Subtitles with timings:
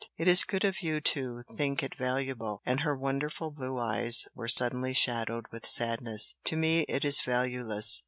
[0.17, 4.47] "It is good of you to think it valuable," and her wonderful blue eyes were
[4.47, 7.99] suddenly shadowed with sadness "To me it is valueless."